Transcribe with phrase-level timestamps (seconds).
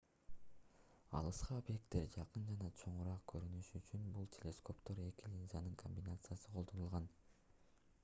[1.19, 7.11] алыскы объекттер жакын жана чоңураак көрүнүшү үчүн бул телескоптордо эки линзанын комбинациясы колдонулган